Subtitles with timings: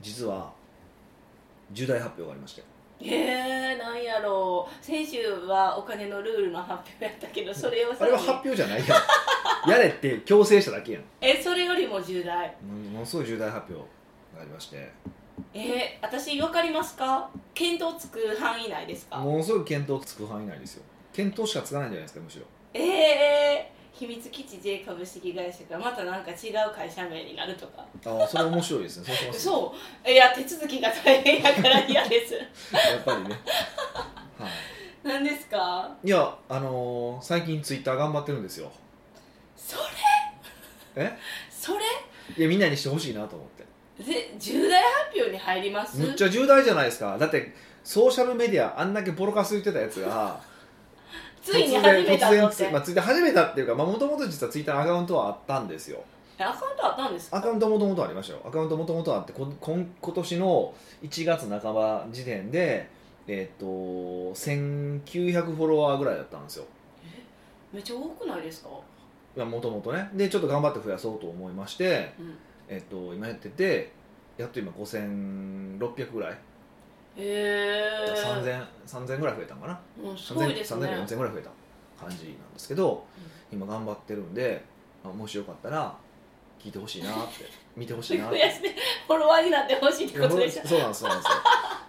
[0.00, 0.52] 実は
[1.70, 2.62] 重大発表がありまして。
[3.02, 4.84] えー、なんやろう。
[4.84, 8.94] 先週はお金のルールの発表やったけどそれをさあれは発表じゃないや
[9.66, 9.70] ん。
[9.70, 11.02] やれって強制しただけやん。
[11.20, 12.54] えそれよりも重大。
[12.92, 13.88] ものすごい重大発表
[14.36, 14.90] がありまして。
[15.54, 17.30] えー、私分かりますか？
[17.54, 19.16] 見当つく範囲内ですか？
[19.18, 20.82] ものすごい検討つく範囲内ですよ。
[21.12, 22.44] 検討しかつかないんじゃないですかむしろ。
[22.74, 27.84] ええー、秘密基地 J 株式会社がまたなんか違う会社名になるとか。
[28.06, 29.14] ああそれ面白いですね。
[29.30, 29.74] そ
[30.06, 30.10] う。
[30.10, 32.32] いや手続きが大変やから嫌です。
[32.72, 33.38] やっぱりね。
[34.38, 34.50] はい。
[35.02, 35.94] 何ですか？
[36.02, 38.72] いやあのー最近ツイッター頑張ってるんですよ。
[39.54, 39.76] そ
[40.96, 41.04] れ？
[41.04, 41.18] え？
[41.50, 41.80] それ？
[42.38, 43.60] いやみんなにしてほしいなと思って。
[44.02, 45.98] で重大発表に入ります？
[45.98, 47.18] むっちゃ重大じゃないですか。
[47.18, 47.52] だって
[47.84, 50.40] ソーシャルメディアあんだけボロカス言ってたやつが
[51.42, 56.02] ついに始めた突然突然つまあ、ツイッター始めたっていうかもともと実はツイッターのアカウントはあったんですよ。
[56.38, 57.36] えアカウントあったんですか？
[57.38, 58.40] アカウントもともとありましたよ。
[58.44, 62.88] アカウントもともとあってこ今今年の1月半ば時点で
[63.26, 66.64] えっ、と1900フォロワーぐらいだったんですよ。
[67.72, 68.64] めっちゃ多くないです
[69.36, 69.44] か？
[69.44, 70.10] もともとね。
[70.14, 72.36] でちょっと頑張って増やそうと思いまして、うん。
[72.68, 73.92] えっと今やってて
[74.38, 76.34] やっと今5600ぐらい、へ
[77.16, 79.80] え3000 3000ぐらい増えたのかな。
[80.02, 80.86] うんすごいですね。
[80.86, 81.50] 3000 4000ぐらい増えた
[82.00, 83.04] 感じなんですけど、
[83.52, 84.64] 今頑張ってるんで、
[85.04, 85.94] まあ、もしよかったら
[86.58, 87.44] 聞いてほしいなって
[87.76, 88.38] 見てほしいなって。
[89.06, 90.66] フォロワーになってほしいってことでしょ。
[90.66, 91.36] そうなんですそうなんですよ。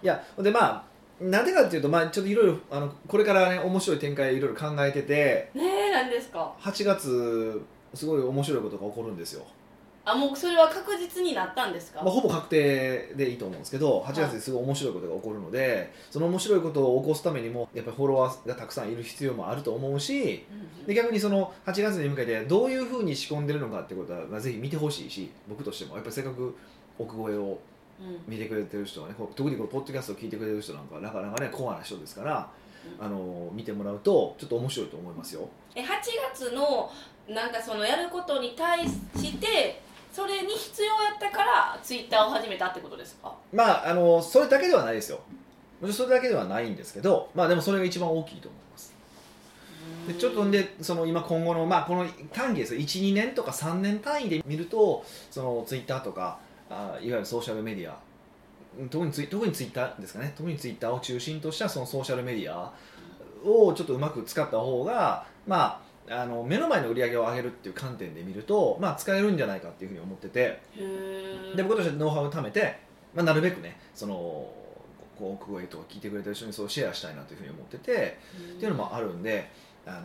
[0.02, 6.52] いやでまあなんでかっていうと、まあ、ちょっといろいろあのこれからね面白い展開いろいろ考えててねえ何ですか。
[6.60, 7.62] 8月
[7.94, 9.44] すごい面白いことが起こるんですよ、
[10.04, 20.44] あもうそれは確実になったんですか、まあ、ほぼ確定でいいと思うんですけど8月ですごい面白いことが起こるのでその面白いことを起こすためにもやっぱりフォロワーがたくさんいる必要もあると思うし
[20.80, 25.94] うんで逆にその8月に向けてどういうふうに仕込んでるのかってことは、まあ、ぜひ見てほしいし僕としても。
[25.94, 26.56] やっぱりせっかく
[26.98, 27.58] 奥越えを
[28.00, 28.18] うん。
[28.26, 32.50] 見てくれてる人はねこう特にこのポッドキャストを聞いてくれる人なんかはなかなかねコアな人ですから、
[32.98, 35.48] あの見てもらうとちょっと面白いと思いますよ。
[35.74, 35.86] え8
[36.32, 36.90] 月の
[37.28, 43.34] なんかそのやることに対してそれに必要やったからツイッターを始めたってことですか？
[43.52, 45.20] まああのそれだけではないですよ。
[45.90, 48.94] それだけではないんですけどまあでもそれが一番大きいと思います。
[50.06, 56.38] でちょっとんでその今今後のまあこの短期です12年とか3年単位で見るとそのツイッターとか
[56.70, 57.96] あいわゆるソーシャルメディア
[58.90, 60.32] 特にツイ特にツイッターですかね。
[60.36, 62.72] 特にツイッターを中心としたそのソーシャルメディア
[63.44, 70.60] をちょっとうまく使った方がまああの目の前の売り上げを上げるっていう観点で見ると、まあ、使えるんじゃないかっていうふうに思ってて
[71.56, 72.76] で僕としてはノウハウを貯めて、
[73.14, 74.14] まあ、なるべくねその
[75.18, 79.48] こう奥越えとか聞いてくれてる人にそうシェアしたいなというふうに思っててっていうのもあるんで、
[79.86, 80.00] あの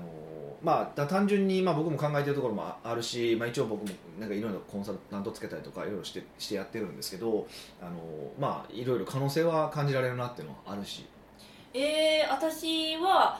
[0.61, 7.47] まあ、だ単純に、まあ、僕も考えてるところもああるし、まあ、一応僕もなんかいろいろコンサルタントつけたりとかいろいろしてしてやってるんですけど、
[7.81, 7.91] あの
[8.39, 11.05] まあ、いろいろ可能性は感じられるなっていうのはあるし。
[11.73, 13.39] えー、私は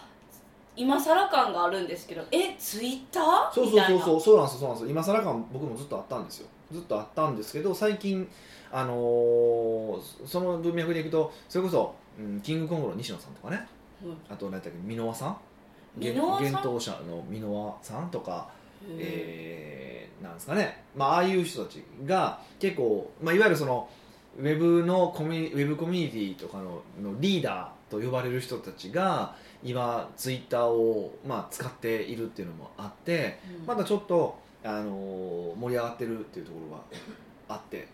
[0.78, 3.54] 今更感があるんですけどえツイッター？
[3.54, 4.90] そうそうそうそうそうなんですよそうなんですよ。
[4.92, 6.48] 今更感僕もずっとあったんですよ。
[6.72, 8.28] ずっとあったんですけど最近、
[8.72, 13.68] あのーその文脈でいくとそれこそ、うん、キングコングの西野さんとかね。
[14.04, 14.18] うん。
[14.30, 15.38] あと何だっけ箕輪さん？
[16.00, 16.28] 箕輪さん？
[16.30, 18.50] 幻冬者の箕輪さんとか
[18.88, 23.88] へえーなんですかね、まあああいう人たちが結構、まあ、いわゆるその
[24.40, 29.34] ウェブのコミュニウェブコミュニティとかののリーダーと呼ばれる人たちが
[29.64, 33.66] 今ツイッターを、まあ、使っているっていうのもあってーうん。
[33.66, 36.84] まだちょっと、あの盛り上がってるっていうところが
[37.56, 37.88] あって。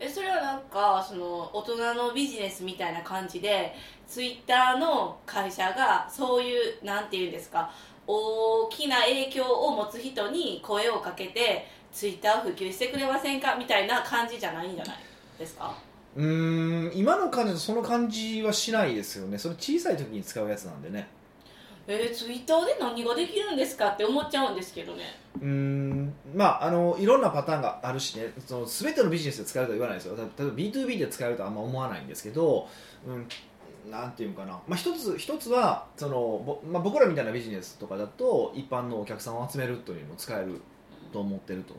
[0.00, 3.72] えそれはなんかその大人のビジネスみたいな感じで
[4.08, 7.70] ツイッターの会社がそういうなんていうんですか
[8.06, 14.96] 大きな影響を持つ人に声をかけてツイッターを普及してくれませんかみたいな感じじゃないんじゃない
[15.38, 15.72] ですか？
[16.16, 19.38] うーん今の感じだとその感じはしないですよね。
[19.38, 21.08] それ小さい時に使うやつなんでね。
[21.86, 25.02] えー、ツイッターで何ができるんですかって思っちゃうんですけどね。
[25.40, 28.32] うーんまああのいろんなパターンがあるしね。
[28.46, 30.16] その全てのビジネスで使えるとは言わないですよ。
[30.16, 32.68] 例えば B2B で使えるとはあんま思わないんですけど、
[33.06, 33.26] うん、
[33.90, 40.60] なんていうかな、まあ、一つ一つはその、ぼまあ、僕らみたいなビジネスとかだと一般のお客さんを集めるというのも使える
[41.14, 41.74] と思ってると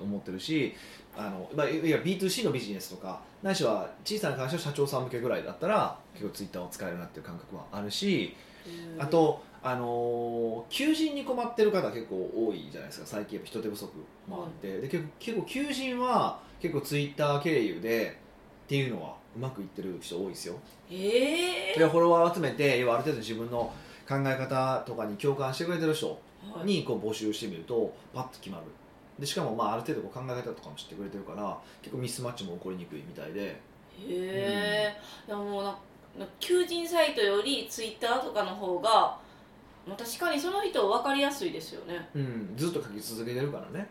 [0.00, 0.72] 思ってるし
[1.16, 8.36] あの、まあ、いわゆる B2C のビジネスとかないしは小さな会社社長さん向けぐらいだったら結構ツイッターを使えるなっていう感覚はあるし
[8.94, 9.02] うん。
[9.02, 13.92] あと、あのー求人に困ってる方結構多いじゃないですか最近やっぱ人手不足
[14.28, 18.18] もあって、で結構結構求人は結構ツイッター経由で
[18.64, 20.54] っていうのはうまくいってる人多いですよ。
[20.90, 21.78] えー。
[21.78, 23.72] でフォロワーを集めて要はある程度自分の
[24.08, 26.18] 考え方とかに共感してくれてる人はい
[26.64, 28.64] にこう募集してみるとパッと決まる。
[29.18, 33.42] でしかもまあある程度こう考え方とかも知ってくれてるから結構ミスマッチも起こりにくいみたいで。
[33.50, 33.54] へ
[34.08, 34.96] え、
[35.26, 35.74] いやもう
[36.38, 39.18] 求人サイトよりツイッターとかの方が
[39.86, 42.08] まあ確かにその人分かりやすいですよね。
[42.14, 43.88] うん、ずっと書き続けてるからね。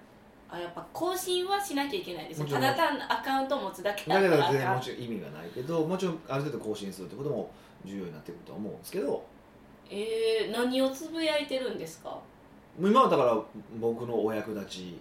[0.48, 7.52] あやっぱ更新はしなきゃいけないですただ単にアカウント持つだけだだけどったらあかん全然もちろん意味がないけどもちろんある程度更新するってことも
[7.84, 9.26] 重要になってくるとは思うんですけど。
[9.90, 12.20] えー、何をつぶやいてるんですか？
[12.80, 13.38] 今はだから
[13.80, 15.00] 僕のお役立ち。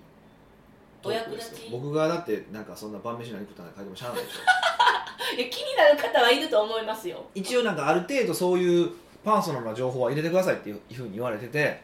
[1.02, 1.68] お役立ち？
[1.70, 4.38] 僕がだってなんかそんな晩飯何食ったの書いてもしゃあないでしょ。
[5.36, 7.24] いや気になる方はいると思いますよ。
[7.34, 8.90] 一応なんかある程度そういう
[9.24, 11.82] パーソナルな情報は入れてくださいっていうふうに言われてて。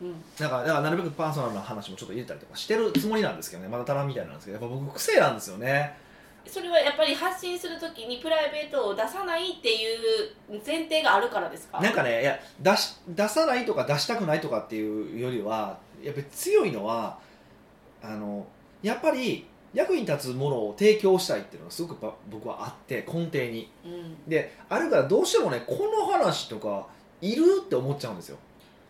[0.00, 0.24] うん。
[0.38, 3.68] だからだからなるべくパーソナルな話もちょっと入れたりとかしてるつもりなんですけどね。
[3.68, 4.58] まだ足らんみたいなんですけど。
[4.60, 5.96] やっぱ僕癖なんですよね
[6.46, 11.80] それはやっぱり発信するときにプライベートを出さないっていう前提があるからですか？
[11.80, 17.18] なんかねいや出し出さないとか出したくないとかっていうよりはやっぱり強いのは
[18.02, 18.46] あの
[18.82, 23.70] やっぱり役に立つものを提供したいっていうのがすごくば僕はあって根底に。
[23.84, 24.16] うん。
[24.28, 26.86] であるからどうしてもねこの話とか
[27.20, 28.38] いるって思っちゃうんですよ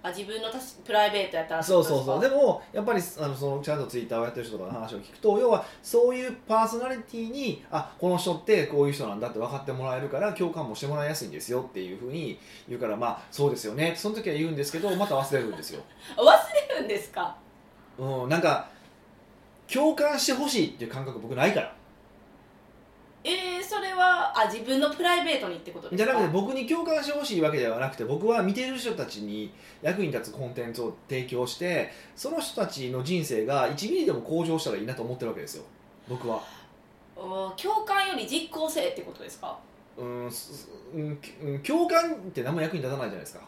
[0.03, 2.21] あ自分のたしプライベートやったらそうそうそう。
[2.21, 12.39] ででもやっぱりあのそのちゃんとツイッターをやってる人とかの話を聞くと要はそういうパーソナリティにあこの人ってこういう人なんだって分かってもらえるから共感もしてもらいやすいんですよっていうふうに
[12.69, 13.95] 言うからまあそうですよね。
[13.97, 15.83] その時は言うんですけどまた忘れるんですよ、
[16.17, 16.23] 忘
[16.73, 17.37] れるんですか？
[17.99, 18.69] うん、なんか
[19.71, 21.75] 共感してほしいっていう感覚僕ないから
[23.23, 26.11] えー、それはあ自分のプライベートにってことですか？
[26.11, 29.53] じゃなくて僕に共感してほしいわけではなくて僕は見てる人たちに
[29.83, 35.65] 役に立つコンテンツを提供してその人たちの人生が1ミリでも向上したらいいなと思ってるわけですよ。
[36.09, 36.43] 僕は。
[37.17, 39.59] お共感より実行性ってことですか？
[39.99, 43.41] うんすうんきうん共感って何も役に立たないじゃないですか。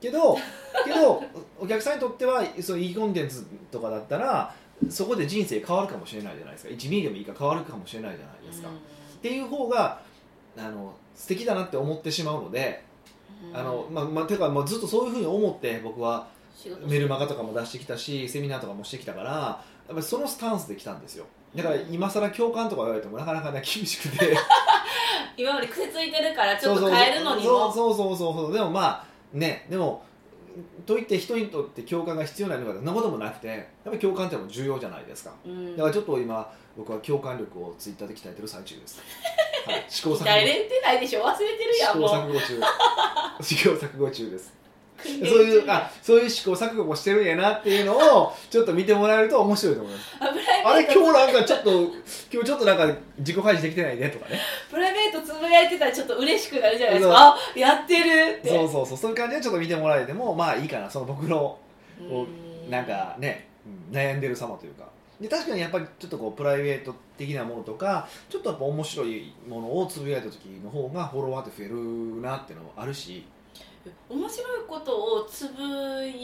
[0.00, 0.36] けど
[0.84, 1.24] けど
[1.58, 4.54] お客さんにとってはそういいコンテンツとかだったら
[4.90, 6.70] そこで人生変わるかもしれないじゃないですか。
[6.70, 8.72] 1ミリでもいいから変わるかもしれないじゃないですか、っ
[9.20, 10.00] ていう方が
[10.56, 12.84] あの素敵だなって思ってしまうので、
[13.50, 13.56] うん。
[13.56, 16.28] あのまあまあ、てか、まあ、ずっとそういうふうに思って僕は
[16.86, 19.62] メルマガとかも出してきたしセミナーとかもしてきたからや
[19.92, 21.26] っぱりそのスタンスで来たんですよ。
[21.54, 24.36] だから今更共感とか言われてもなかなかね厳しくて。
[25.38, 27.72] 今まで癖ついてるからちょっと変えるのにも。
[27.72, 28.52] そうそうそうそうそう。
[28.52, 30.02] でもまあねでも
[30.86, 35.32] といって人にとって共感が必要なのかそんなこともなくてやっぱり共感ってのも重要じゃないですか。
[35.44, 35.76] うん。
[35.76, 39.00] だからちょっと今僕は共感力をツイッターで鍛えてる最中です、
[39.66, 41.22] はい、試行錯誤鍛えれてないでしょ。
[41.22, 42.60] 忘れてるやん試行もう錯誤中。
[43.42, 44.52] 試行錯誤中です。
[44.52, 44.65] 訓
[45.02, 50.06] そういうあそういう試行錯誤もしてるんやなっていうのをちょっと見てもらえると面白いと思います。
[50.64, 51.70] あれ今日なんかちょっと
[52.32, 52.86] 今日ちょっとなんか
[53.18, 54.40] 自己開示できてないねとかね。
[54.70, 57.14] プライベートつぶやいてたらちょっっと嬉しくなるじゃないですか。
[57.16, 58.48] あやってるって。
[58.48, 61.58] そうそうそうそういう感じでちょっと見てもらえてもまあいいかなその僕の
[62.08, 62.26] こ
[62.68, 64.86] うなんかね、うん悩んでる様というか。
[65.20, 73.24] で確かにやっぱりちょっとこうプライベート的なものとかちょっとやっぱ面白いものをつぶやいた時の方がフォロワーって増えるなっていうのもあるし
[74.08, 75.62] 面白いことをつぶ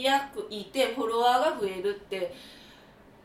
[0.01, 2.33] やくいてフォロワーが増えるって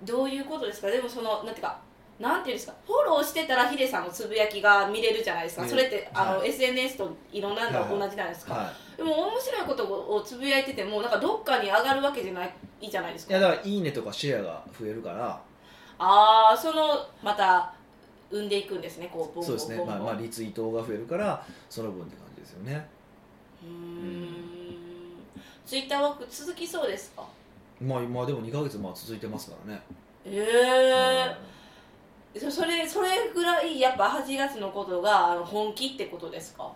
[0.03, 0.89] どういうことですか？
[0.89, 1.79] でもそのなんていうか
[2.19, 2.75] なんていうんですか？
[2.87, 5.69] フォローしてたらヒデさんのつぶやきが見れるじゃないですか、ね。
[5.69, 12.53] それってあの、は SNS といろんなのはい同じなんですか、はでも面白いことをつぶやいててもなんかどっかに上がるわけじゃない
[12.83, 15.41] じゃないですい、いかやだから「いいね」とかシェアが増えるから。
[16.01, 17.73] ああそのまた
[18.31, 19.11] 生んでいくんですね。
[19.13, 19.77] こうボンボンそうですね。
[19.79, 19.97] ボンボン。
[19.97, 22.89] まあ、まあリツイートが増えるからその分って感じですよね
[25.67, 27.25] ツイッターワーク続きそうですか？
[27.81, 29.83] まあまあでも2ヶ月まあ続いてますからね。
[30.25, 31.35] え
[32.35, 36.71] えそそれそれぐらいやっぱ8月のことが本気ってことですか？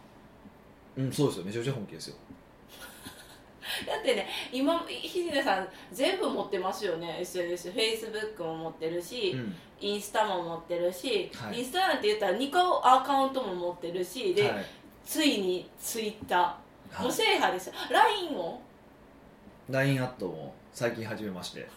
[0.96, 1.44] うん、うんそうですよ。
[1.44, 2.16] めちゃめちゃ本気ですよ。
[3.86, 7.18] だってね今ひでさん全部持ってますよね。
[7.20, 9.56] SNS フェイスブックも持ってるし、うん。
[9.80, 11.58] インスタも持ってるし、はい。
[11.58, 14.66] インスタなんて言ったら2個アカウントも持ってるしで、はい。
[15.04, 16.54] ついにツイッター
[16.92, 17.12] はい。
[17.12, 17.66] 制覇です。
[17.68, 18.62] よ LINE も
[19.70, 21.66] LINE アットも最近始めまして。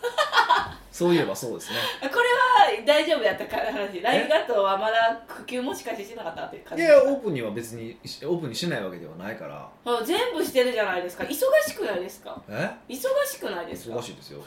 [0.91, 1.77] そういえばそうですね。
[2.01, 7.07] これは大丈夫やったから話 LINE ガットはまだ普及もしかしてしてなかったって感いじですか？
[7.09, 9.69] やオープンには別にしオープンにしないわけではないから。
[9.85, 11.23] あ全部してるじゃないですか。
[11.25, 12.41] 忙しくないですか？
[12.49, 12.71] え？
[12.87, 13.95] 忙しくないですか？
[13.97, 14.41] 忙しいですよ。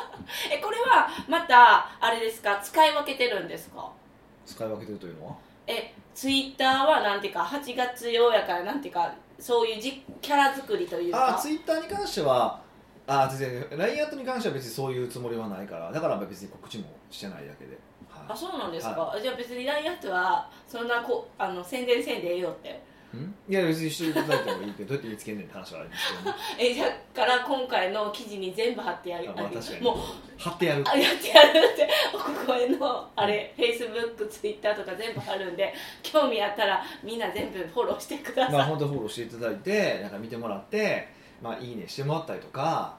[0.52, 2.58] えこれはまたあれですか？
[2.62, 3.90] 使い分けてるんですか？
[4.46, 5.34] 使い分けてるというのは？
[5.66, 11.36] えツイッターはなんていうか8月ようやからなんていうかそういうじキャラ作りというか。
[11.36, 12.60] あツイッターに関しては
[13.06, 17.78] あ全然 LINE アットに関しては別にそういうつもりはないからだから別に告知もしてないだけで、
[18.08, 18.24] はい。
[18.28, 22.70] あそうなんですか、じゃあ別に LINE アットはそんなこあの宣伝せんでええよって。
[22.70, 22.93] ん
[23.48, 26.36] いや別にしていただいてもいいけどどうやって見つけんねんって話はあるんですけどね。
[26.70, 29.30] えじゃあから今回の記事に全部貼ってやる。
[29.30, 29.80] あまあ確かに。
[29.82, 29.96] もう
[30.38, 30.84] 貼ってやる。
[30.86, 31.88] あやってやるって。
[32.14, 41.08] 奥越えのあれフェイスブックツイッターとか全部貼るんで興味あったらみんな全部フォローしてください、まあ本当フォローしていただいてなんか見てもらって
[41.42, 42.96] まあいいねしてもらったりとか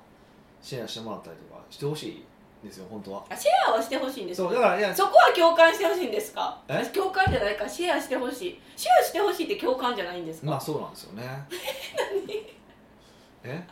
[0.61, 2.25] シェアしてもらったりとかしてほしい
[2.67, 3.25] ですよ本当は。
[3.29, 4.49] あシェアはしてほしいんですか？
[4.49, 6.57] そうだからいやそこは共感してほしいんですか？
[6.67, 6.83] え？
[6.93, 8.59] 共感じゃないかシェアしてほしい。
[8.75, 11.23] シェアしてほしいって共感じゃないんですか、まあそうなんですよね。
[13.43, 13.63] え？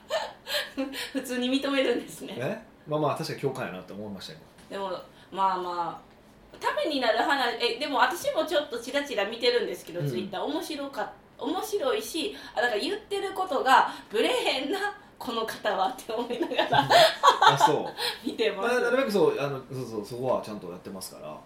[1.14, 2.36] 普通に認めるんですね。
[2.38, 2.62] え？
[2.88, 4.40] まあまあ確かに共感やなって思いましたよ。
[4.70, 4.90] でも
[5.32, 10.08] まあまあためになる話えでも私もちょっとチラチラ見てるんですけど、うん。
[10.08, 10.44] ツイッター。
[10.44, 14.80] 面白か面白いしあなんか言ってることがブレへんな
[15.24, 16.90] この方はって思いながら
[17.54, 17.86] あそう。
[18.28, 21.38] 見てます、なるべくそうあのそうそうそこはちゃんとやってますから、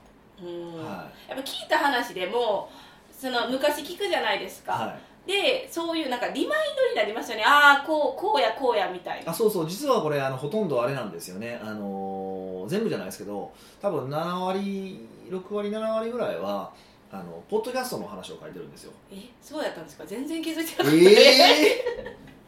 [0.42, 0.84] うん。
[0.84, 2.70] はやっぱ聞いた話でも
[3.12, 5.32] その昔聞くじゃないですか、いはい。
[5.32, 7.44] でそういうなんかリマインドになりますよね。
[7.46, 9.32] ああこうこうやこうやみたいな。
[9.32, 9.70] あそうそう。
[9.70, 13.50] 実はこれあのほとんどあれなんですよね、あのー全部じゃないですけど
[13.82, 16.70] 多分7割6割7割ぐらいは
[17.10, 18.92] あのポッドキャストの話を書いてるんですよ。
[19.10, 20.04] えそうやったんですか？
[20.06, 20.92] 全然気づいてなかった、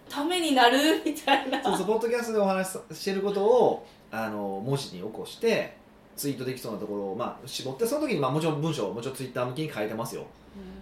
[0.10, 0.78] ためになる？
[1.06, 1.64] みたいな。
[1.64, 5.76] そうそうポッドキャストでお話ししてることをあの文字に起こして
[6.16, 10.26] ツイートできそうなところを、まあ、絞ってその時に、まあ、もちろん文章をもちろんツイッター向きに変えてますよ。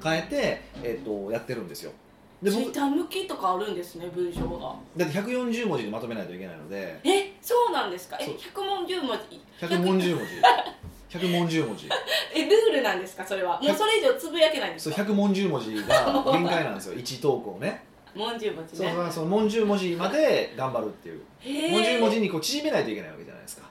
[0.01, 0.09] うん。
[0.11, 1.91] 変えて、えっとやってるんですよ。
[2.41, 4.75] で僕ツイッター向きとかあるんですね文章が。
[4.95, 6.99] だって140文字でまとめないといけないので。
[7.03, 8.17] えそうなんですか？
[8.19, 8.35] えそう。
[8.35, 9.65] 100文10文字。
[9.65, 10.07] 140文字。
[11.17, 11.87] 100文字文字。
[12.35, 13.59] えルールなんですかそれは？
[13.61, 16.95] もうそれ以上つぶやけないんでそうすか100文字文字が限界なんですよ。
[16.95, 17.83] 1投稿ね
[18.17, 21.21] 文10文字そうねそうその文字文字まで頑張るっていう。
[21.39, 23.67] へ文字え文字にこう縮めないといけないわけじゃないですか。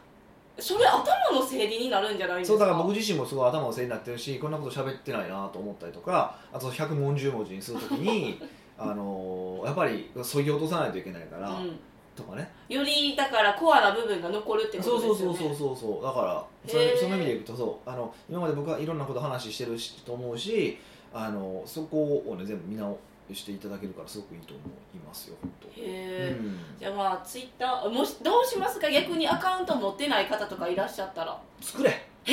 [0.59, 2.53] それ頭の整理になるんじゃないんですか？
[2.53, 8.41] そうだから僕自身もすごい頭のせいになってるしこんなこと喋ってないなと思ったりとかあと100文字文字にするときに
[8.79, 11.79] あのーやっぱりそぎ落とさないといけないから、うん。
[12.15, 12.51] とかね。
[12.71, 15.39] よりだからコアな部分が残るってこそうとですよね。
[15.39, 17.91] そうそうそうそうそうだからそれその意味でいくとそう。
[17.91, 20.79] あの今まで僕はいろんなこと話してるしと思うし
[21.13, 22.99] あのそこをね全部見直
[23.35, 24.63] していただけるからすごくいいと思
[24.95, 25.69] いますよ本当。
[25.69, 26.59] へえ、うん。
[26.79, 28.91] じゃあまあツイッターもしどうしますか？
[28.91, 31.41] 逆にアカウント持ってない方とかいらっしゃったら。
[31.61, 31.91] 作れ。
[32.27, 32.33] え？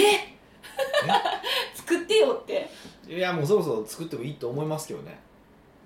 [1.76, 2.70] 作ってよって。
[3.08, 5.20] いやもうそろそろ作ってもいいと思いますけどね。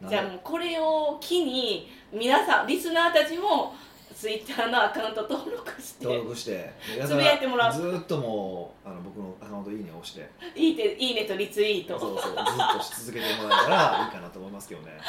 [0.07, 3.73] じゃあもうこれを機に皆さんリスナーたちも
[4.17, 6.05] ツイッターのアカウント登録して。
[6.05, 6.73] 登録して。
[7.05, 7.73] つぶやいてもらう。
[7.73, 10.27] ずーっともうあの僕のアカウントいいね押して。
[10.55, 11.99] いいねいいねとリツイート。
[11.99, 12.43] そうそうずっ
[12.77, 14.99] とし続けてもらえたらいいかなと思いますけどね。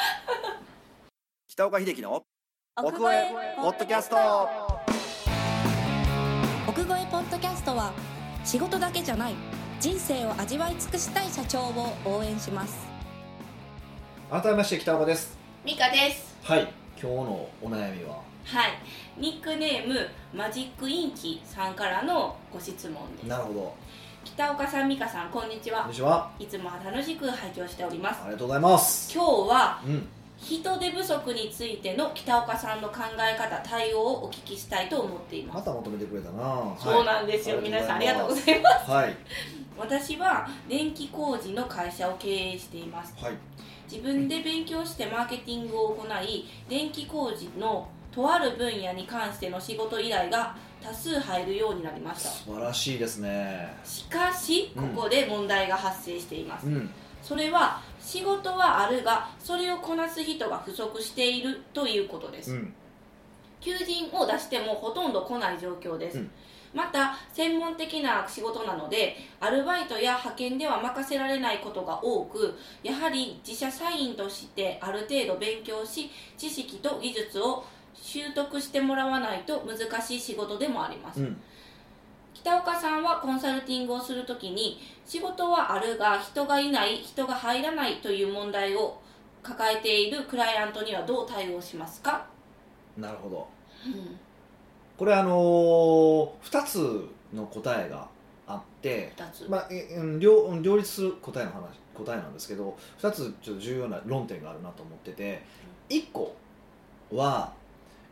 [1.47, 2.23] 北岡秀樹の
[2.77, 4.15] 奥越えポッドキャスト。
[6.67, 7.91] 奥越えポッドキャストは
[8.45, 9.33] 仕事だけじゃない。
[9.79, 12.77] 人生を味わい尽くしたい社長を応援します。
[14.29, 15.35] 改めまして北岡です。
[15.65, 16.37] ミカです。
[16.43, 18.21] はい今日のお悩みは？
[18.43, 18.71] はい。
[19.17, 23.27] ニックネームマジックインキさんからのご質問です。
[23.27, 23.75] なるほど。
[24.25, 25.83] 北岡さん美香さんこんにちは。
[25.83, 26.29] こんにちは。
[26.37, 28.21] いつも楽しく拝聴しております。
[28.23, 29.13] ありがとうございます。
[29.13, 30.07] 今日はうん。
[30.37, 36.75] 人手不足についての北岡さんの考え方対応をお聞きしたいと思っていまますた求めてくれたな。
[36.77, 37.65] そうなんですよ、はい。
[37.65, 38.75] 皆さんありがとうごいざいます。
[38.79, 38.91] ます。
[38.91, 39.15] はい。
[39.77, 43.13] 私は電気工事の会社を経営しています。
[43.23, 43.33] はい
[43.91, 52.29] 自分で勉強してマーケティングを行い電気工事のとある分野に関しての仕事依頼が多数入るようになりました。
[52.29, 53.73] 素晴らしいですね。
[53.83, 56.89] しかしここで問題が発生しています、うん。
[57.23, 62.73] それは仕事はあるがそれをこなす人が不足しているということです、うん。
[63.59, 66.31] 求人を出してもほとんど来ない状況です、うん
[66.73, 81.37] また専門的な仕事なのでアルバイトや派遣では任せられないことが多くやはり自社社員としてある程度勉強し知識と技術を習得してもらわないと難しい仕事でもあります、うん。
[82.33, 89.01] 北岡さんはコンサルティングをするときに仕事はあるが人がいない人が入らないという問題を
[89.41, 92.25] 抱えているクライアントにはどう対応しますか、
[92.97, 93.47] なるほど。
[93.85, 94.19] うん
[94.99, 98.05] これあのー、2つの答えが
[98.45, 99.69] あって2つ、まあ、
[100.19, 101.61] 両うん両立する答えの話
[101.95, 105.41] 答えなんですけど2つちょっと重要な論点があるなと思ってて
[105.89, 106.35] 1個
[107.13, 107.53] は、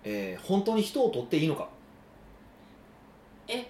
[0.05, 1.67] えー本当に人を取っていいのか。
[3.49, 3.69] え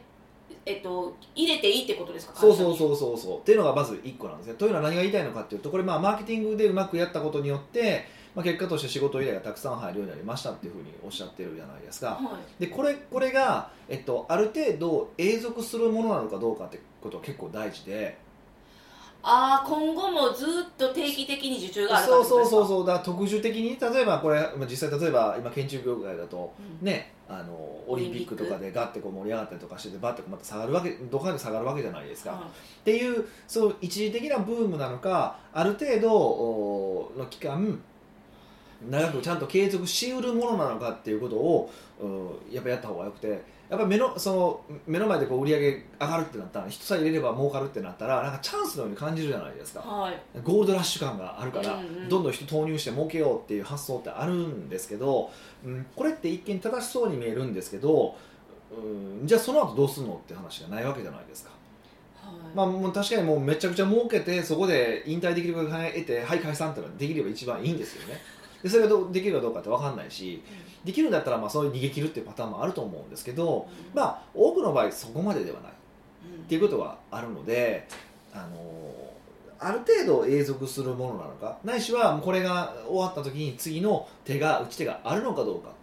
[0.66, 2.40] えっと入れていいってことですか？
[2.40, 3.40] そうそううそうそうそう。
[3.40, 4.54] っていうのがまず1個なんですね。
[4.54, 8.06] というのは何が言いたいのかっていうとこれまあマーケティングでうまくやったことによって、
[8.38, 12.10] まあ、結果として仕事依頼がたくさん入るようになりましたっていうふうにおっしゃってるじゃないですか。
[12.10, 12.62] はい。
[12.62, 18.16] でこれこれが、えっと、ある程度永続するものなのかどうかってことは結構大事で。
[19.24, 22.86] ああ今後もずっと定期的に受注があるそうそうそううそう。
[22.86, 26.86] だ特殊的に例えばこれまあ実際例えば今建築業界だとうん。
[26.86, 27.54] ねあの
[27.88, 32.32] オリンピックとかでガッてこう盛り上がったりとかしててバッてまた下がるわけどこかで下がるわけじゃないですか、
[32.82, 37.82] っていうそう一時的なブームなのかある程度おの期間
[38.90, 49.82] 長くちゃんと継続しうるものなのかっていうことをうんやっぱやった方がよくてやっぱ目のその目の前でこう売り上げ上がるってなったら人さえ入れれば儲かるってなったらなんかチャンスのように感じるじゃないですか。
[49.82, 50.20] はい。
[50.42, 52.10] ゴールドラッシュ感があるから、うんうん。
[52.10, 55.30] どんどん人投入して儲けようっていう発想ってあるんですけど、
[55.66, 58.16] うん、これって一見正しそうに見えるんですけど、
[58.72, 61.52] うん、じゃあその後どうするのって話がないわけじゃないですか。
[62.22, 62.56] はい。
[62.56, 68.18] まあ、もう確かにもうめちゃくちゃ儲けてそこで引退できるか得てはい解散ってのはできれば一番いいんですよね
[68.64, 70.42] でそれがどうできるかどうかって分かんないし
[70.84, 75.72] できるんだったらまあそういう逃げ切るっていうパターンもあると思うんですけど、まあ多くの場合そこまでではない。
[76.36, 76.44] うん。
[76.44, 77.88] っていうことはあるので、
[78.34, 78.88] あの
[79.60, 85.78] ある程度永続するものなのかないしはこれが終わった時に次の手が打ち手があるのかどうか。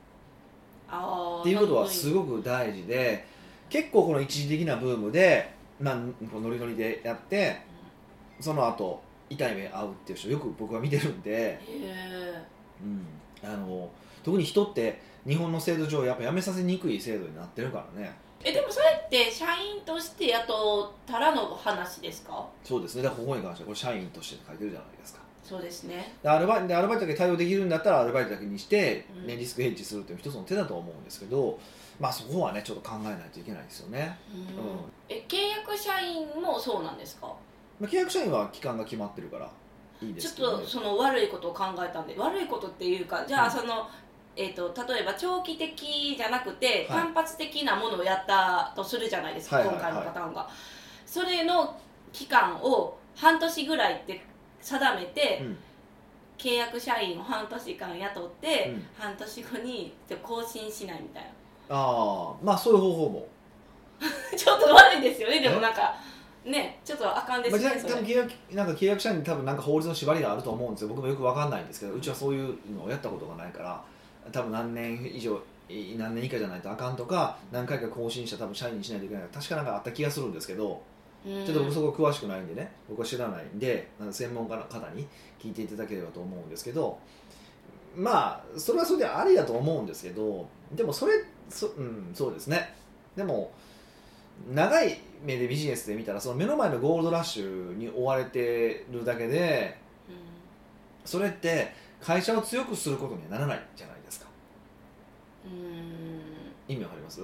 [1.40, 3.26] っていうことはすいごく大事で
[3.68, 7.62] 結構この一時的なブームで、まあ、ノリノリでやって
[8.38, 11.58] その後痛い目合うっていう人よく僕は見てるんで、
[12.82, 13.90] うん、あの
[14.22, 18.14] 特に人って日本の制度上やっぱ辞めさせにくい制度になってるからね。
[18.46, 22.46] えでもそれって社員として雇ったらの話ですか？
[22.62, 23.02] そうですね。
[23.02, 25.20] だからここに関してはこれ社員として書いてるじゃないですか。
[25.42, 26.14] そうですね。
[26.22, 31.58] でアルバイでアルバイトだけ対応できるんだったらアルバイトだけにして、うんねリスクヘッジするっていう一つの手だと思うんですけど、
[31.98, 34.40] まあ、そこはねちょっと考えないといけないですよね、うん。
[34.40, 34.46] うん。
[35.08, 37.28] え契約社員もそうなんですか？
[37.80, 39.50] まあ、契約社員は期間が決まってるから
[40.02, 43.52] いいでちょっと、その悪いことを考えたんで悪いことっていうかじゃあうん。
[43.52, 43.88] その、
[44.36, 47.02] えー、と例えば長期的じゃなくてはい。
[47.02, 49.84] 単発的なものをやったとするじゃないですか、はいはいはい。
[49.84, 50.48] 今回のパターンが。
[51.06, 51.78] それの
[52.12, 54.24] 期間を半年ぐらいって
[54.60, 55.58] 定めて、うん。
[56.36, 58.86] 契約社員を半年間雇って、うん。
[58.98, 61.30] 半年後に更新しないみたいな。
[61.68, 63.28] ああまあそういう方法も、
[64.36, 65.94] ちょっと悪いですよねでもなんか
[66.44, 70.88] ねちょっとあかんでますあ、ねそれじゃあ多分契約なんか契約社員に多分なんか法律の縛りがあると思うんですよ。
[70.88, 73.82] 僕もよくわかんないんですけどうちはそういうのをやったことがないから
[74.30, 80.82] 多分何年以上い何年以下じゃないとあかんとか何回か更新したら多分社員にしないといけない確かなんかあった気がするんですけど
[81.26, 81.44] うん。
[81.46, 85.06] ちょっと僕そこ詳しくないんでね僕は知らないんであの専門家の方に
[85.42, 86.98] 聞いていただければと思うんですけど
[87.96, 91.12] まあそれはそれでありだと思うんですけどでもそれ
[91.48, 92.74] そ,、うん、そうですね。
[93.16, 93.52] でも
[94.52, 99.78] 長い目でビジネスで見たらその目の前のゴールドラッシュに追われてるだけで
[101.04, 104.26] それって会社を強くすることにはならないじゃないですか。
[105.46, 105.52] うん。
[105.52, 105.94] うん
[106.66, 107.20] 意味わかります？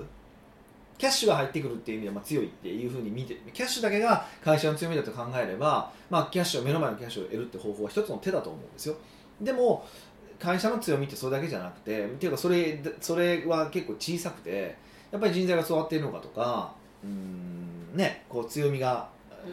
[0.98, 8.96] キャッシュが入ってくるっていう意味ではまあ強いっていうふうに見てキャッシュだけが会社の強みだと考えれば、まあ、キャッシュを目の前のキャッシュを得るって方法は一つの手だと思うんですよ。
[9.40, 9.86] でも
[10.38, 14.76] 会社の強みってそれだけじゃなくてっていうかそれそれは結構小さくて
[15.10, 19.08] やっぱり人材が育っているのかとかうーんねこう強みが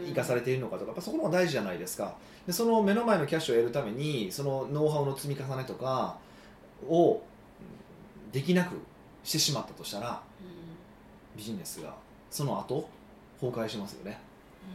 [0.05, 2.15] 生かされているのかとかやっぱそこも大事じゃないですか。
[2.45, 6.17] でその目の前のキャッシュを得るためにそのノウハウの積み重ねとか
[6.87, 8.75] をうんできなく
[9.23, 10.21] してしまったとしたら
[11.35, 11.93] ビジネスが
[12.31, 12.89] その後
[13.41, 14.19] 崩壊しますよね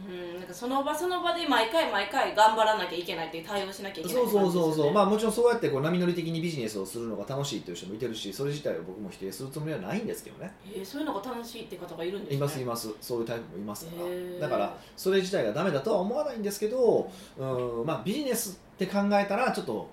[0.09, 10.51] うんなんかその場その場で毎回毎回頑張らなきゃいけないっていう対応しなきゃいけないそうそうそうそう、まああもちろんそうやってこう波乗り的にビジネスをするのが楽しいっていう人もいてるしそれ自体を僕も否定するつもりはないんですけどね。
[10.65, 12.37] えーそういうのが楽しいって方がいるんですね。
[12.37, 12.89] いますいます。
[12.99, 14.39] そういうタイプもいますから、へー。
[14.39, 17.43] だからそれ自体がダメだとは思わないんですけどう
[17.83, 19.87] んまあビジネスって考えたらちょっと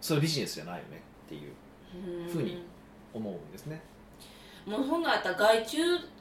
[0.00, 1.52] それビジネスじゃないよねっていう
[1.94, 2.62] うんふうに
[3.12, 3.80] 思うんですね。
[4.66, 5.78] もう本来やったら外注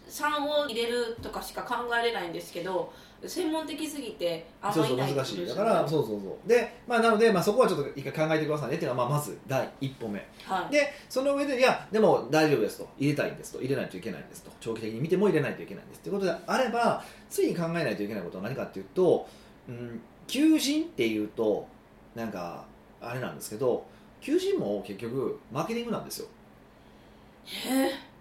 [0.07, 2.91] さんを入れるとかしか考えれないんですけど
[3.27, 5.47] 専門的すぎてあんそうそうまりいない難しい。
[5.47, 6.49] だからそうそうそう。
[6.49, 10.25] でまあなので、まあ、そこはちょっと一回考えてくださいねっていうのが、まあ、まず第一歩目。
[10.43, 10.71] はい。
[10.71, 12.87] でその上でいやでも大丈夫ですと。
[12.97, 13.59] 入れたいんですと。
[13.59, 14.51] 入れないといけないんですと。
[14.59, 19.27] 長期的に見ても入れないといけないんですということであれば次に考えないといけないことは何かっていうと、
[19.67, 21.67] うん、求人っていうと
[22.15, 22.65] なんか
[23.01, 23.85] あれなんですけど
[24.21, 26.27] 求人も結局マーケティングなんですよ。
[27.45, 28.12] へえ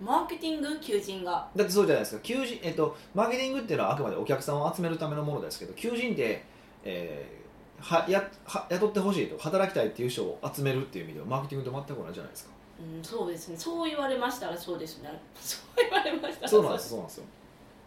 [0.00, 1.48] マーケティング求人が。
[1.54, 2.22] だってそうじゃないですか。
[2.22, 6.44] 求人、えっと、マーケティングっていうのはあくまでお客さんを集めるためのものですけど求人って、
[6.84, 7.40] えー
[7.80, 12.50] はやは雇ってほしいと働きたいっていう人を集めるっていう意味ではマーケティングと全く同じじゃないですか。
[12.80, 13.56] うんそうですね。
[13.56, 15.10] そう言われましたらそうですね。
[15.40, 17.24] そう言われましたらそうなんですそうなんですよ。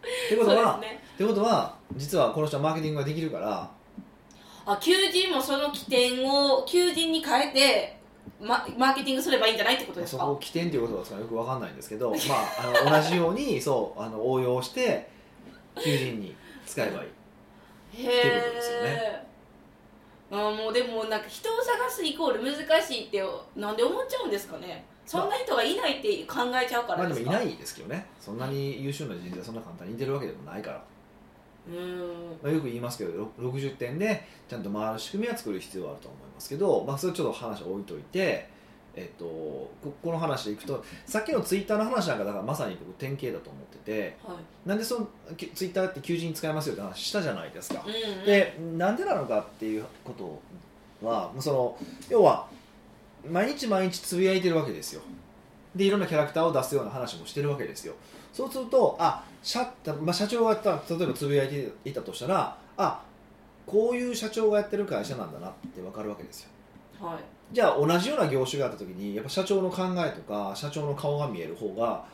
[0.04, 1.02] ってことは、ね。
[1.14, 3.70] ってことは実はこの人はマーケティングができるから
[4.66, 7.96] あ求人もその起点を求人に変えて
[8.40, 10.22] ママーケティングすればいいんじゃないってことですか？
[10.22, 15.08] そこを起点ということはよく分かんないんですけど、 まあ、あの同じようにそうあの応用して
[15.82, 16.34] 求人に
[16.66, 18.04] 使えばいい。
[18.06, 19.26] へっていうことですよえ
[20.32, 23.22] あもうでもなんか人を探すイコール難しいって
[23.56, 24.84] なんで思っちゃうんですかね？
[25.06, 28.06] そんな人がいないって考えちゃうかまあらですか、でもいないですけどね。
[28.20, 30.82] そんなに優秀な人材そんな簡単にいてるわけでもないから、
[32.42, 38.52] まあ、よく言いますけどろ60点でちゃんと回る仕組みは作る必要はあると思いますけど、まあ、それちょっと話置いといて
[38.96, 39.70] えっと、こ
[40.02, 44.68] この話でいくとさっきのツイッターの話なんかだからまさに僕典型だと思っててはい。
[44.68, 50.40] なんでそのきツイッターって求人使えますよって話したじゃないですか、うんうん、でなんでなのかっていうこと
[51.04, 52.46] はその要は
[53.28, 55.02] 毎日毎日つぶやいてるわけですよ。
[55.74, 57.94] でいろんなキャラクターを出すような話もしてるわけですよ。
[58.32, 59.60] そうするとあ社,、
[60.00, 63.02] まあ、社長がやった例えばつぶやいていたとしたらあ
[63.66, 66.50] こういう社長がやってる会社なんだなって分かるわけですよ。
[67.00, 67.18] はい。
[67.52, 72.04] じゃあ同じような業種があった時にやっぱ社長の考えとか社長の顔が見える方が、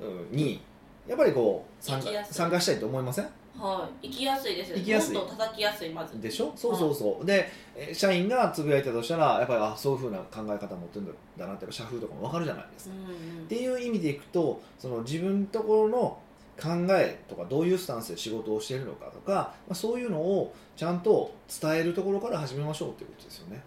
[0.00, 0.60] うん、に
[1.08, 3.24] やっぱりこう参加参加したいと思いません？
[3.58, 4.08] はい。
[4.08, 5.16] 行きやすいです行きやすい。
[5.16, 6.20] 叩きやすいまず。
[6.20, 6.52] でしょ？
[6.54, 13.44] そうそうそう、でえ社員がつぶやいたとしたらやっぱりあそういうふうな考え方持ってるんだなって社風とかも分かるじゃないですか、うんうん。
[13.44, 16.18] っていう意味でいくとその自分のところの
[16.60, 19.32] 考えとかどういうスタンスで仕事をしているのかとか、
[19.66, 23.62] まあ、そういうのをちゃんと伝えるところから始めましょうっていうことですよね、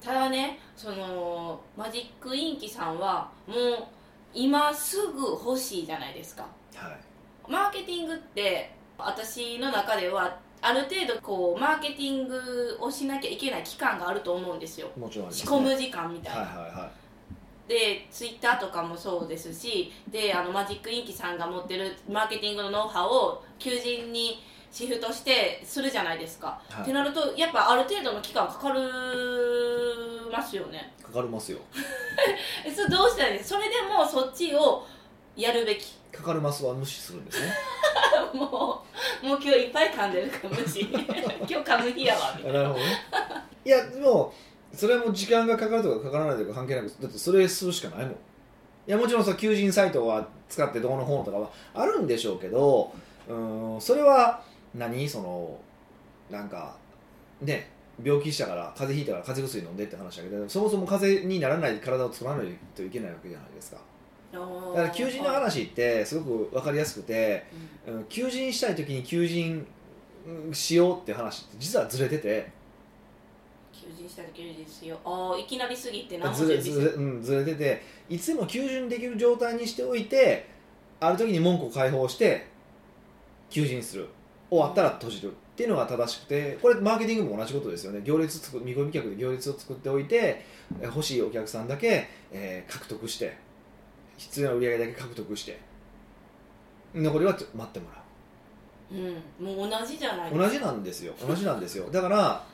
[0.00, 3.58] ただねそのマジックインキさんはもう
[4.34, 6.46] 今すぐ欲しいじゃないですか。
[6.74, 7.50] はい。
[7.50, 14.88] マーケティングって私の中ではある程度こうマーケティングをしなきゃいけない期間があると思うんですよ。
[14.96, 17.07] もちろんあります仕込む時間みたいな、はいはいはい
[17.68, 26.82] でツイッターとかもそうですしであのマジックインキさんが持ってるマーケティングのノウハウを求人にシフトしてするじゃないですか、はい。
[26.82, 28.80] ってなるとやっぱある程度の期間かかる
[30.30, 30.92] ますよね。
[31.02, 31.58] かかりますよ。
[32.64, 33.44] え それどうしたらいい？
[33.44, 34.86] それでもそっちを
[35.36, 35.96] やるべき。
[36.12, 37.52] かかりますは無視するんですね。
[38.32, 38.82] も
[39.22, 40.80] うもう今日いっぱい噛んでるから無視。
[40.88, 42.62] 今日噛む日やわみたいな。
[42.62, 43.02] なるほどね。
[43.64, 44.32] いやでも
[44.74, 48.14] それはもう時間がかかるとかかからないとか関係なくだってそれするしかないもん。
[48.14, 48.16] い
[48.86, 52.92] やもちろんさ求人サイトは使ってどうの本とかはあるんでしょうけど
[53.28, 54.42] うーんそれは
[54.74, 55.08] 何？
[55.08, 55.58] その
[56.30, 56.76] なんか
[57.42, 57.70] ね
[58.02, 63.78] 病気したから風邪ひいたから風邪薬飲んでって話だけどそもそも風邪にならない体を作らないといけないわけじゃないですか。
[64.30, 67.46] だから求人の話ってすごく分かりやすくて、
[67.86, 68.04] うん。
[68.04, 69.66] 求人したい時に求人
[70.26, 72.50] うんしようって話って実はずれてて
[73.80, 74.96] 求人したら求人しよ。
[75.04, 80.48] うああいきなりすぎて何もずれずれ,、うん、ずれてていつでも求人できる状態にしておいて
[81.00, 82.46] ある時に門戸を開放して
[83.50, 84.08] 求人する。
[84.50, 85.32] 終わったら閉じる。
[85.32, 88.00] っていうのが正しくてこれマーケティングも同じことですよね。
[88.04, 90.44] 行列作見込み客で行列を作っておいて
[90.80, 93.36] え欲しいお客さんだけ、えー獲得して
[94.16, 95.58] 必要な売り上げだけ獲得して
[96.94, 98.02] 残りは待ってもら
[98.92, 98.94] う。
[98.94, 99.56] うん。
[99.56, 100.46] もう同じじゃないですか。
[100.46, 101.14] 同じなんですよ。
[101.26, 101.88] 同じなんですよ。
[101.90, 102.44] だから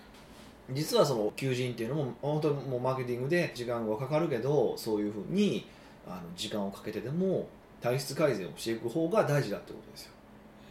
[0.72, 5.66] 実はその求人っていうのも本当にもうマーケティングで時間がかかるけどそういうふうに
[6.06, 7.46] あの時間をかけてでも
[7.80, 10.10] 体質改善をしていく方が大事だってことですよ。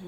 [0.03, 0.07] う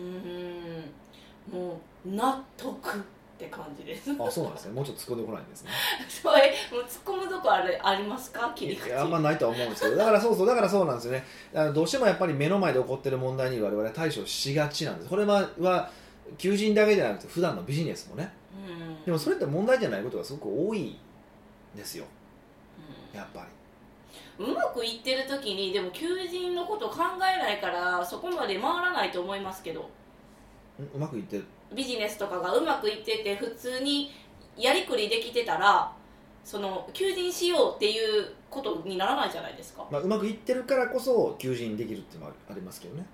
[1.56, 1.60] ん。
[1.60, 2.94] もう納得っ
[3.38, 4.12] て感じです。
[4.20, 4.74] あそうなんですね。
[4.74, 5.70] もうちょっと突っ込んでこないんですね。
[6.10, 8.52] それもう突っ込むとこあるありますか？
[8.56, 8.92] 切り口。
[8.94, 9.98] あんまないとは思うんですけど。
[9.98, 11.24] だからそうそうだからそうなんですよね。
[11.54, 15.10] あのどうしてもやっぱり目の前で起こってる問題に我々は対処しがちなんです。
[15.10, 15.92] これはは
[16.40, 18.24] 求人だけじゃなくて普段のビジネスもね。
[18.24, 18.45] うん
[19.06, 22.06] でもそれって問題じゃないことがすごく多いんですよ。
[23.14, 24.46] やっぱり。
[24.46, 29.82] うまくいってる時にでも求人のこと考えないからそこまで回らないと思いますけど。
[29.82, 29.84] ん
[30.94, 31.46] うまくいってる。
[31.74, 34.12] ビジネスとかがうまくいってて普通に
[34.58, 35.92] やりくりできてたら
[36.44, 39.86] その求人しようっていうことにならないじゃないですか。
[39.92, 43.06] まあ、うまくいってるからこそ求人できるっていうのもありますけどね。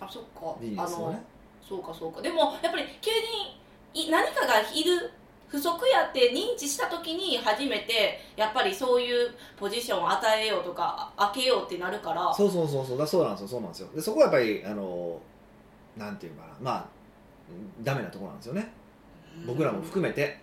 [0.00, 0.56] あそっか。
[0.60, 1.22] ビジネスはね。
[1.66, 2.20] そうかそうか。
[2.20, 3.61] でもやっぱり求人
[3.94, 5.10] い何かがいる
[5.48, 12.32] 不足やって認知した時に初めてやっぱりそういうポジションを与えようとかあ開けようってなるから。
[12.34, 12.98] そうそうそうそう。
[12.98, 13.48] だそうなんですよ。
[13.48, 13.88] そうなんですよ。
[13.94, 15.20] でそこはやっぱりあの
[15.96, 16.48] なんていうかな。
[16.60, 16.84] まあ
[17.82, 18.72] ダメなところなんですよね。
[19.46, 20.38] 僕らも含めて。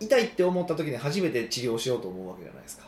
[0.00, 0.06] うん。
[0.06, 2.86] 痛いって思った時に初めて治療しようと思うわけじゃないですか。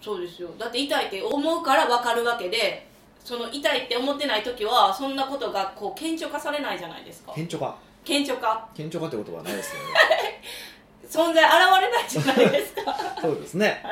[0.00, 0.48] そうですよ。
[0.56, 2.86] だって痛いって思うから分かるわけで
[3.24, 7.32] その痛いって思ってない時はそんなことがこう顕著化されないじゃないですか。
[7.32, 8.68] 顕著化顕著化。
[8.74, 9.90] 顕著化ってことはないですけどね。
[11.32, 12.96] 存在現れないじゃないですか。
[13.20, 13.82] そうですね。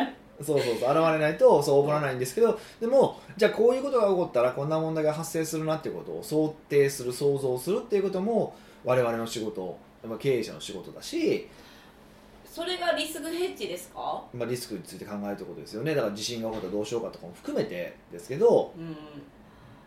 [0.43, 8.53] そうそうそう現れないとそう起こらないんですけどでもじゃあこういうことが起こったらこんな問題が発生するなっていうことを想定する想像するっていうことも
[8.85, 11.49] 我々の仕事まあ経営者の仕事だし、
[12.45, 14.23] それがリスクヘッジですか？
[14.35, 15.95] まあ、リスクについて考えるってことですよね。
[15.95, 18.97] だから地震が起こったらどうしようかとかも含めてですけどうん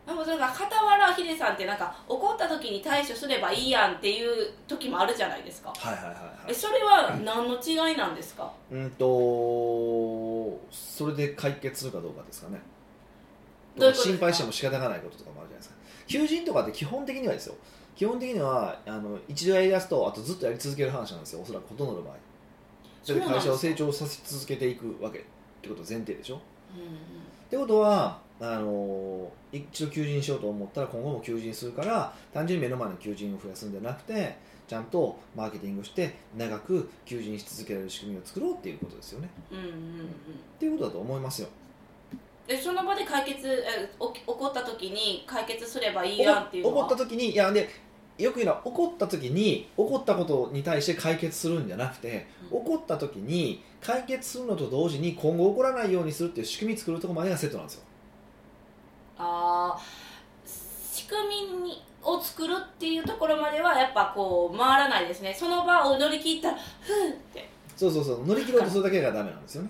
[0.08, 5.74] でもなんか傍らヒデさんってなんか怒った時に対処すればいいやんっていう時もあるじゃないですか。
[5.78, 6.24] はいはいはいはい。
[6.48, 8.50] えそれは何の違いなんですか？
[8.72, 9.06] うんと
[10.72, 12.62] それで解決するかどうかですかね。
[13.76, 14.18] どういうことですか？
[14.18, 15.76] 心配しても仕方がないこととかもあるじゃないですか。
[16.08, 17.56] 求人とかって基本的にはですよ。
[17.98, 21.42] 基本的にはあの一度やりだすとあとずっとやり続ける話なんですよ。
[21.42, 22.16] おそらくほとんどの場合。
[23.04, 25.22] それで会社を成長させ続けていくわけっ
[25.62, 26.36] てこと前提でしょ。
[26.36, 26.40] うん。
[26.40, 26.40] っ
[27.50, 39.30] てことはあの一度求人しようと思ったら今後も求人するから単純に目の前の求人を増やすんじゃなくてちゃんとマーケティングして長く求人し続けられる仕組みを作ろうっていうことですよね。
[39.52, 39.72] うんうんうん。
[39.72, 39.80] うんっ
[40.60, 41.48] ていうことだと思いますよ。
[42.48, 46.86] でその場で解決えお起こった時に解決すればいいやんっていうのは？
[46.86, 47.70] 怒った時にいやで
[48.18, 52.58] よく言うのは怒った時に怒ったことに対して解決するんじゃなくて、うん。
[52.60, 57.84] 怒った時に解決するのと同時に今後起こらないようにするっていう仕組み作るところまでがセットなんですよ
[59.18, 60.08] あー
[60.96, 61.20] 仕組
[61.54, 65.34] みにを作るっていうところまではやっぱこう回らないですね。
[65.34, 67.50] その場を乗り切ったらふーって。
[67.76, 69.70] そうそうそう乗り切ろうとするだけがダメなんですよね。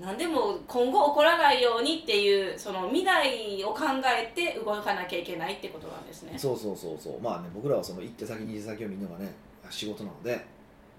[0.00, 6.32] 何でも今後起こらないようにっていうその未来を考えて動かなきゃいけないってことなんですね。
[6.38, 7.20] そうそうそうそう。
[7.20, 9.34] まあね僕らはその行って先に行って先を見るのがね
[9.68, 10.46] 仕事なので、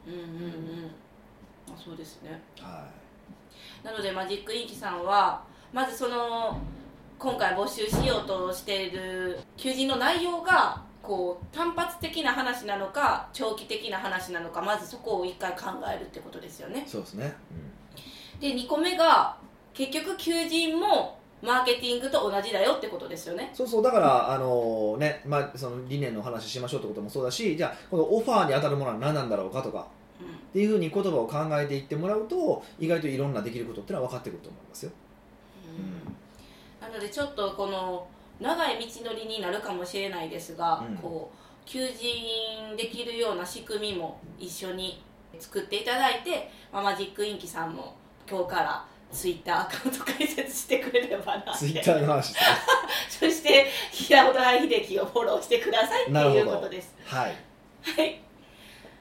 [0.05, 0.91] うんうんうん。
[1.73, 2.39] あそうですね。
[2.59, 2.87] は
[3.83, 6.59] なのでマジックインキさんはまずその
[7.23, 16.83] 今回募集しようとしている求人の内容がこう単発的な話なのか長期的な話なのかまずそこを一回考えるってことですよね。
[16.85, 17.33] い、そうですね、
[18.41, 19.37] で2個目が
[19.73, 23.51] 結局求人もマーケティングと同じだよってことですよね。
[23.53, 29.87] そうそうだからあのね、まあ、その理念の話しましょうってこともそうだしじゃあこのオファーに当たるものは何なんだろうかとか
[30.19, 30.27] うん。
[30.27, 34.91] っていうふうに言葉を考えていってもらうと意外といろんなできることっていうのは分かってくると思いますよ。
[34.91, 35.02] な
[36.93, 38.07] のでちょっとこの
[38.39, 40.95] 長い道のりになるかもしれないですが、うん。
[40.97, 45.01] こう求人できるような仕組みも一緒に
[45.39, 47.95] 作っていただいて、まあ、マジックインキさんも
[48.29, 52.33] 今日からツイッターアカウント開設してくれればなツイッターの話
[53.09, 56.95] そして平尾大秀樹をフォローしてくださいっていうことです。
[57.05, 57.35] はい。
[57.81, 58.22] はい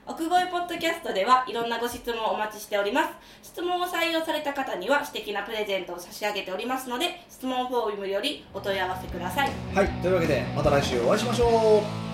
[0.05, 3.09] 奥越ポッドキャストではいろんなご質問をお待ちしております。
[3.45, 9.51] 質問を採用された方には素敵なプレゼントを差し上げておりますので質問フォームよりお問い合わせください。
[9.73, 12.12] はいというわけでまた来週お会いしましょう。